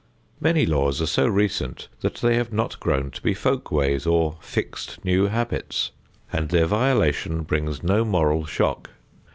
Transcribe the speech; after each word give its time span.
Many 0.39 0.65
laws 0.65 0.99
are 0.99 1.05
so 1.05 1.27
recent 1.27 1.87
that 1.99 2.15
they 2.15 2.35
have 2.35 2.51
not 2.51 2.79
grown 2.79 3.11
to 3.11 3.21
be 3.21 3.35
folk 3.35 3.69
ways 3.71 4.07
or 4.07 4.37
fixed 4.41 5.05
new 5.05 5.27
habits, 5.27 5.91
and 6.33 6.49
their 6.49 6.65
violation 6.65 7.43
brings 7.43 7.83
no 7.83 8.03
moral 8.03 8.47
shock. 8.47 8.89